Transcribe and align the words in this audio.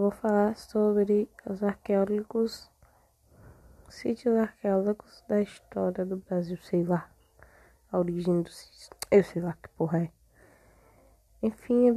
Vou 0.00 0.10
falar 0.10 0.56
sobre 0.56 1.28
os 1.44 1.62
arqueólogos, 1.62 2.70
sítios 3.90 4.34
arqueólogos 4.34 5.22
da 5.28 5.42
história 5.42 6.06
do 6.06 6.16
Brasil, 6.16 6.56
sei 6.62 6.82
lá, 6.84 7.10
a 7.92 7.98
origem 7.98 8.40
do 8.40 8.48
sítio, 8.48 8.96
eu 9.10 9.22
sei 9.22 9.42
lá 9.42 9.52
que 9.62 9.68
porra 9.76 10.04
é. 10.04 10.10
Enfim, 11.42 11.90
é 11.90 11.92